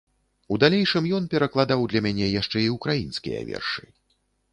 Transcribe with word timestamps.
У 0.53 0.55
далейшым 0.61 1.09
ён 1.17 1.27
перакладаў 1.33 1.83
для 1.91 2.01
мяне 2.05 2.31
яшчэ 2.41 2.59
і 2.63 2.71
ўкраінскія 2.77 3.45
вершы. 3.51 3.85